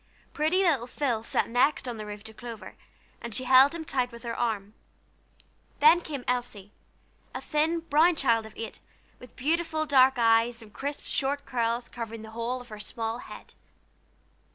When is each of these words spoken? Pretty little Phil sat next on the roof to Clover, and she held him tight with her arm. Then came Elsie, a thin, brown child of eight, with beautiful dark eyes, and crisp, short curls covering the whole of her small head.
Pretty 0.33 0.63
little 0.63 0.87
Phil 0.87 1.21
sat 1.23 1.47
next 1.47 1.87
on 1.87 1.97
the 1.97 2.07
roof 2.07 2.23
to 2.23 2.33
Clover, 2.33 2.73
and 3.21 3.35
she 3.35 3.43
held 3.43 3.75
him 3.75 3.85
tight 3.85 4.11
with 4.11 4.23
her 4.23 4.35
arm. 4.35 4.73
Then 5.79 6.01
came 6.01 6.25
Elsie, 6.27 6.71
a 7.35 7.39
thin, 7.39 7.81
brown 7.81 8.15
child 8.15 8.47
of 8.47 8.53
eight, 8.57 8.79
with 9.19 9.35
beautiful 9.35 9.85
dark 9.85 10.15
eyes, 10.17 10.63
and 10.63 10.73
crisp, 10.73 11.03
short 11.05 11.45
curls 11.45 11.87
covering 11.87 12.23
the 12.23 12.31
whole 12.31 12.61
of 12.61 12.69
her 12.69 12.79
small 12.79 13.19
head. 13.19 13.53